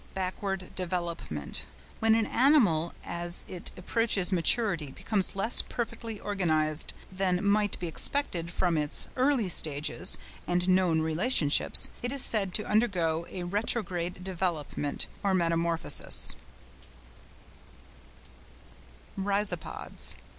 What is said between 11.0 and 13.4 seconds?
relationships, it is said to undergo